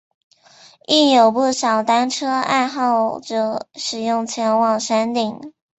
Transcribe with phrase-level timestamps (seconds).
[0.87, 5.53] 亦有不少单车爱好者使用前往山顶。